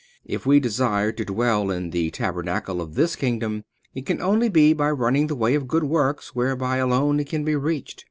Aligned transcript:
If 0.25 0.47
we 0.47 0.59
desire 0.59 1.11
to 1.11 1.23
dwell 1.25 1.69
in 1.69 1.91
the 1.91 2.09
tabernacle 2.09 2.81
of 2.81 2.95
this 2.95 3.15
kingdom, 3.15 3.65
it 3.93 4.03
can 4.07 4.19
only 4.19 4.49
be 4.49 4.73
by 4.73 4.89
running 4.89 5.27
the 5.27 5.35
way 5.35 5.53
of 5.53 5.67
good 5.67 5.83
works, 5.83 6.33
whereby 6.33 6.77
alone 6.77 7.19
it 7.19 7.29
can 7.29 7.43
be 7.45 7.55
reached. 7.55 7.99